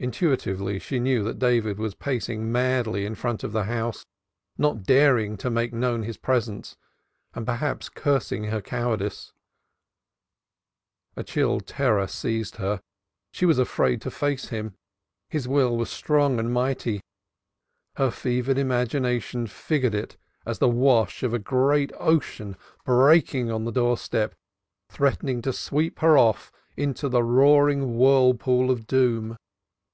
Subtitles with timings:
[0.00, 4.06] Intuitively she knew that David was pacing madly in front of the house,
[4.56, 6.76] not daring to make known his presence,
[7.34, 9.32] and perhaps cursing her cowardice.
[11.16, 12.80] A chill terror seized her.
[13.32, 14.76] She was afraid to face him
[15.30, 17.00] his will was strong and mighty;
[17.96, 20.16] her fevered imagination figured it
[20.46, 24.36] as the wash of a great ocean breaking on the doorstep
[24.88, 29.36] threatening to sweep her off into the roaring whirlpool of doom.